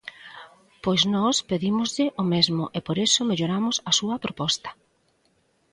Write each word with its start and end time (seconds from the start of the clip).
Pois 0.83 1.01
nós 1.15 1.35
pedímoslle 1.49 2.05
o 2.21 2.23
mesmo 2.33 2.63
e 2.77 2.79
por 2.85 2.97
iso 3.07 3.21
melloramos 3.29 3.75
a 3.89 3.91
súa 3.99 4.15
proposta. 4.23 4.69